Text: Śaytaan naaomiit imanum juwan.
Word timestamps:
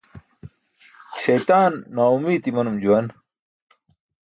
Śaytaan 1.23 1.73
naaomiit 1.97 2.43
imanum 2.51 2.77
juwan. 2.83 3.07